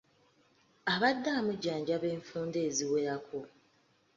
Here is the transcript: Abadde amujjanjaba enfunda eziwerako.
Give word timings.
Abadde 0.93 1.29
amujjanjaba 1.39 2.07
enfunda 2.15 2.57
eziwerako. 2.67 3.39